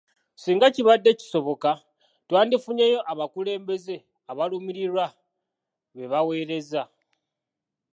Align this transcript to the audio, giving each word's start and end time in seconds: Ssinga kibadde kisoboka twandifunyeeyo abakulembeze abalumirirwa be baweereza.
Ssinga 0.37 0.67
kibadde 0.75 1.11
kisoboka 1.19 1.71
twandifunyeeyo 2.27 2.99
abakulembeze 3.11 3.95
abalumirirwa 4.31 5.05
be 5.93 6.03
baweereza. 6.11 6.83